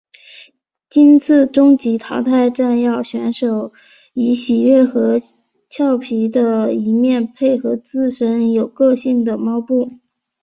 [0.89, 3.71] 今次终极淘汰战要选手
[4.15, 5.19] 以喜悦和
[5.69, 9.91] 佻皮的一面配合自身有个性的猫步。